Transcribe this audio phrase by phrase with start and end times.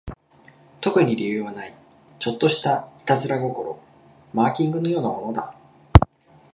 [0.81, 1.77] 特に理由はない、
[2.17, 3.79] ちょっとした悪戯心、
[4.33, 5.53] マーキングのようなものだ